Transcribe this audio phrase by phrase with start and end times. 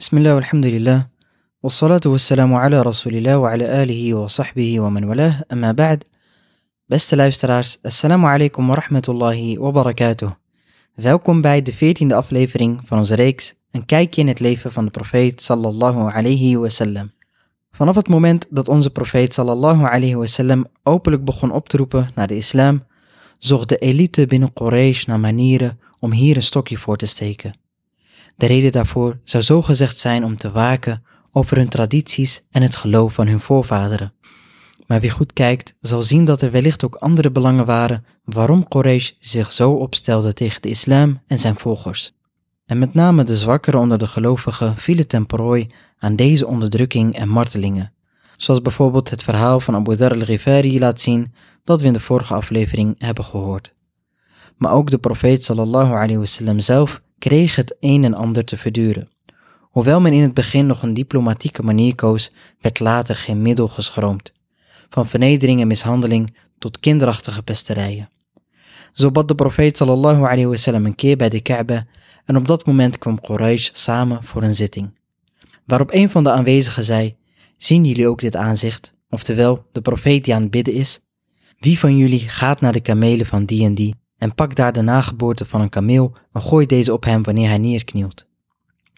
[0.00, 1.06] بسم الله والحمد لله
[1.62, 6.04] والصلاة والسلام على رسول الله وعلى آله وصحبه ومن والاه أما بعد
[6.88, 10.30] Beste luisteraars, assalamu alaikum wa rahmatullahi wa barakatuh.
[10.94, 14.90] Welkom bij de veertiende aflevering van onze reeks Een kijkje in het leven van de
[14.90, 17.10] profeet sallallahu alayhi wasallam.
[17.70, 22.26] Vanaf het moment dat onze profeet sallallahu alayhi wasallam openlijk begon op te roepen naar
[22.26, 22.84] de islam,
[23.38, 27.59] zocht de elite binnen Quraysh naar manieren om hier een stokje voor te steken.
[28.41, 32.75] De reden daarvoor zou zo gezegd zijn om te waken over hun tradities en het
[32.75, 34.13] geloof van hun voorvaderen.
[34.87, 39.11] Maar wie goed kijkt, zal zien dat er wellicht ook andere belangen waren waarom Quraysh
[39.19, 42.11] zich zo opstelde tegen de islam en zijn volgers.
[42.65, 45.67] En met name de zwakkeren onder de gelovigen vielen ten prooi
[45.97, 47.93] aan deze onderdrukking en martelingen.
[48.37, 51.33] Zoals bijvoorbeeld het verhaal van Abu Dhar al-Ghifari laat zien
[51.63, 53.73] dat we in de vorige aflevering hebben gehoord.
[54.57, 59.09] Maar ook de profeet sallallahu alayhi wasallam zelf kreeg het een en ander te verduren.
[59.61, 64.31] Hoewel men in het begin nog een diplomatieke manier koos, werd later geen middel geschroomd.
[64.89, 68.09] Van vernedering en mishandeling tot kinderachtige pesterijen.
[68.93, 71.85] Zo bad de profeet sallallahu alayhi wasallam een keer bij de Kaaba
[72.25, 74.99] en op dat moment kwam Quraysh samen voor een zitting.
[75.65, 77.15] Waarop een van de aanwezigen zei,
[77.57, 80.99] zien jullie ook dit aanzicht, oftewel de profeet die aan het bidden is?
[81.59, 84.81] Wie van jullie gaat naar de kamelen van die en die en pakt daar de
[84.81, 88.25] nageboorte van een kameel en gooit deze op hem wanneer hij neerknielt?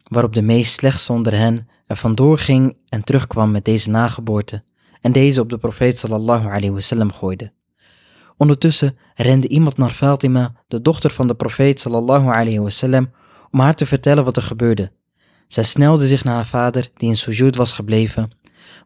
[0.03, 4.63] Waarop de meest slechtste onder hen er vandoor ging en terugkwam met deze nageboorte
[5.01, 7.51] en deze op de profeet sallallahu alayhi wasallam gooide.
[8.37, 13.11] Ondertussen rende iemand naar Fatima, de dochter van de profeet sallallahu alayhi wasallam,
[13.51, 14.91] om haar te vertellen wat er gebeurde.
[15.47, 18.29] Zij snelde zich naar haar vader, die in sujud was gebleven,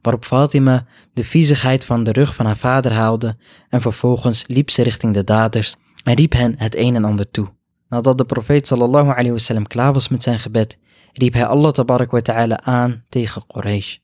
[0.02, 3.38] waarop Fatima de viezigheid van de rug van haar vader haalde
[3.70, 5.76] en vervolgens liep ze richting de daders
[6.08, 7.48] en riep hen het een en ander toe.
[7.90, 10.78] Nadat de profeet sallallahu alayhi wasallam klaar was met zijn gebed,
[11.14, 13.98] riep hij Allah tabarak wa ta'ala aan tegen Quraysh.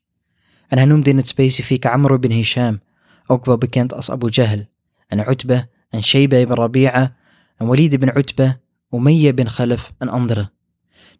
[0.68, 2.82] En hij noemde in het specifieke Amr ibn Hisham,
[3.26, 4.66] ook wel bekend als Abu Jahl,
[5.08, 7.16] en Utbah en Shayba ibn Rabi'a
[7.58, 8.52] en Walid ibn Utbah,
[8.90, 10.52] Umayyah ibn Khalaf en anderen.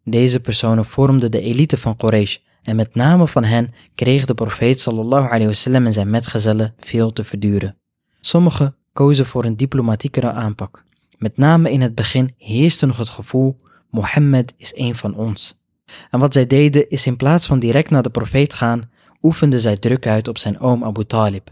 [0.04, 4.80] Deze personen vormden de elite van Quraysh en met name van hen kreeg de profeet
[4.80, 7.78] sallallahu alayhi wasallam en zijn metgezellen veel te verduren.
[8.22, 10.84] Sommigen kozen voor een diplomatiekere aanpak.
[11.18, 13.58] Met name in het begin heerste nog het gevoel,
[13.90, 15.62] Mohammed is een van ons.
[16.10, 18.90] En wat zij deden is in plaats van direct naar de profeet gaan,
[19.22, 21.52] oefenden zij druk uit op zijn oom Abu Talib.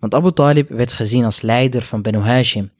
[0.00, 2.70] Want Abu Talib werd gezien als leider van Benu Hashim.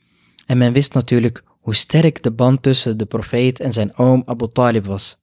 [0.46, 4.48] En men wist natuurlijk hoe sterk de band tussen de profeet en zijn oom Abu
[4.52, 5.18] Talib was.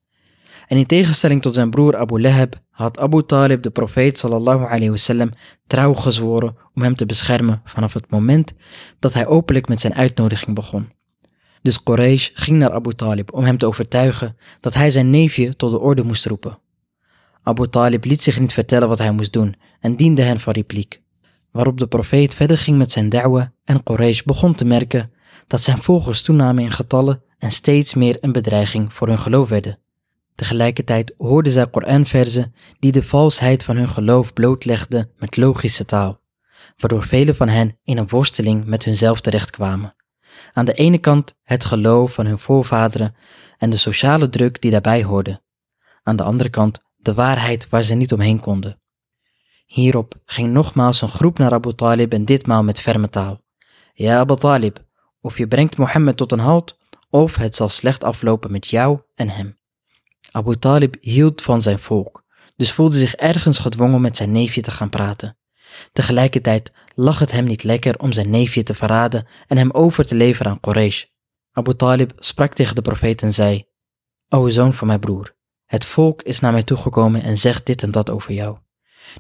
[0.68, 4.90] En in tegenstelling tot zijn broer Abu Lahab had Abu Talib de profeet sallallahu alayhi
[4.90, 5.30] wasallam
[5.68, 8.54] trouw gezworen om hem te beschermen vanaf het moment
[9.00, 10.92] dat hij openlijk met zijn uitnodiging begon.
[11.62, 15.72] Dus Quraysh ging naar Abu Talib om hem te overtuigen dat hij zijn neefje tot
[15.72, 16.60] de orde moest roepen.
[17.44, 21.02] Abu Talib liet zich niet vertellen wat hij moest doen en diende hen van repliek.
[21.52, 25.12] Waarop de profeet verder ging met zijn da'wa en Quraysh begon te merken
[25.48, 29.80] dat zijn volgers toenamen in getallen en steeds meer een bedreiging voor hun geloof werden.
[30.36, 36.20] Tegelijkertijd hoorden zij Koranverzen die de valsheid van hun geloof blootlegden met logische taal,
[36.78, 39.96] waardoor velen van hen in een worsteling met hunzelf terechtkwamen.
[40.54, 43.16] Aan de ene kant het geloof van hun voorvaderen
[43.58, 45.42] en de sociale druk die daarbij hoorde.
[46.04, 48.82] Aan de andere kant de waarheid waar ze niet omheen konden.
[49.66, 53.42] Hierop ging nogmaals een groep naar Abu Talib en ditmaal met ferme taal.
[53.94, 54.86] Ja, Abu Talib,
[55.22, 56.78] of je brengt Mohammed tot een halt,
[57.10, 59.62] of het zal slecht aflopen met jou en hem.
[60.36, 62.24] Abu Talib hield van zijn volk,
[62.56, 65.38] dus voelde zich ergens gedwongen met zijn neefje te gaan praten.
[65.92, 70.16] Tegelijkertijd lag het hem niet lekker om zijn neefje te verraden en hem over te
[70.16, 71.04] leveren aan Quraysh.
[71.52, 73.66] Abu Talib sprak tegen de profeet en zei,
[74.30, 75.36] O zoon van mijn broer,
[75.66, 78.58] het volk is naar mij toegekomen en zegt dit en dat over jou.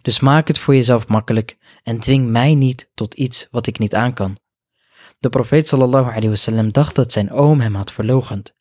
[0.01, 3.95] Dus maak het voor jezelf makkelijk en dwing mij niet tot iets wat ik niet
[3.95, 4.37] aan kan.
[5.19, 8.53] De profeet sallallahu alayhi wasallam dacht dat zijn oom hem had verlogend,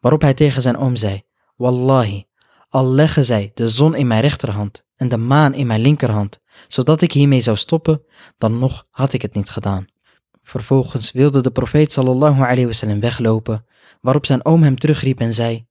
[0.00, 2.24] waarop hij tegen zijn oom zei, Wallahi,
[2.68, 7.02] al leggen zij de zon in mijn rechterhand en de maan in mijn linkerhand, zodat
[7.02, 8.02] ik hiermee zou stoppen,
[8.38, 9.86] dan nog had ik het niet gedaan.
[10.42, 13.66] Vervolgens wilde de profeet sallallahu alayhi wasallam weglopen,
[14.00, 15.66] waarop zijn oom hem terugriep en zei,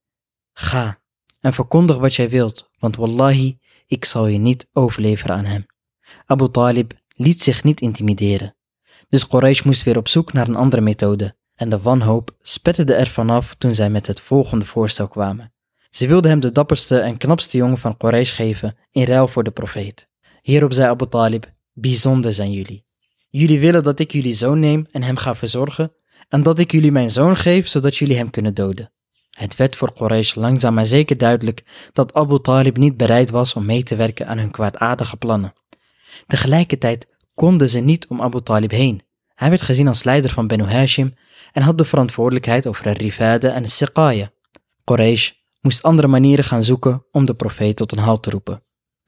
[0.52, 1.02] Ga
[1.40, 5.66] en verkondig wat jij wilt, want wallahi, ik zal je niet overleveren aan hem.
[6.26, 8.56] Abu Talib liet zich niet intimideren.
[9.08, 13.06] Dus Quraysh moest weer op zoek naar een andere methode en de wanhoop spetterde er
[13.06, 15.53] vanaf toen zij met het volgende voorstel kwamen.
[15.94, 19.50] Ze wilden hem de dapperste en knapste jongen van Quraysh geven in ruil voor de
[19.50, 20.08] profeet.
[20.42, 22.84] Hierop zei Abu Talib, bijzonder zijn jullie.
[23.28, 25.92] Jullie willen dat ik jullie zoon neem en hem ga verzorgen,
[26.28, 28.92] en dat ik jullie mijn zoon geef zodat jullie hem kunnen doden.
[29.30, 33.64] Het werd voor Quraysh langzaam maar zeker duidelijk dat Abu Talib niet bereid was om
[33.64, 35.54] mee te werken aan hun kwaadaardige plannen.
[36.26, 39.02] Tegelijkertijd konden ze niet om Abu Talib heen.
[39.34, 41.14] Hij werd gezien als leider van Benu Hashim
[41.52, 44.32] en had de verantwoordelijkheid over de rifade en de siqaya.
[44.84, 45.30] Quraysh
[45.64, 48.62] moest andere manieren gaan zoeken om de profeet tot een halt te roepen.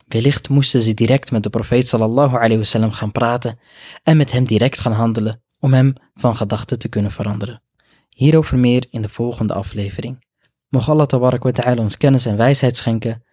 [0.08, 3.58] Wellicht moesten ze direct met de profeet sallallahu alayhi wasallam gaan praten
[4.02, 7.62] en met hem direct gaan handelen om hem van gedachten te kunnen veranderen.
[8.08, 10.24] Hierover meer in de volgende aflevering.
[10.68, 13.24] Mocht Allah tabarak wa ta'ala ons kennis en wijsheid schenken.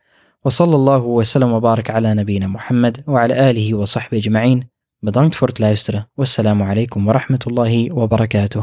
[0.42, 4.72] Wa sallallahu wa sallam wa barak ala nabina Muhammad wa ala alihi wa sahbihi ajma'in.
[5.00, 6.10] Bedankt voor het luisteren.
[6.14, 8.62] Wassalamu alaikum wa rahmatullahi wa barakatuh.